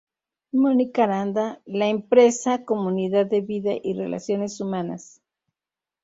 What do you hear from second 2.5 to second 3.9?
Comunidad de Vida